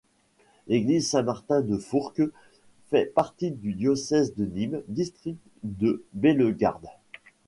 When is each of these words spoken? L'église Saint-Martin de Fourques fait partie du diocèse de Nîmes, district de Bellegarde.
L'église 0.67 1.11
Saint-Martin 1.11 1.61
de 1.61 1.77
Fourques 1.77 2.23
fait 2.89 3.05
partie 3.05 3.51
du 3.51 3.73
diocèse 3.75 4.33
de 4.33 4.45
Nîmes, 4.47 4.81
district 4.87 5.37
de 5.63 6.03
Bellegarde. 6.13 6.87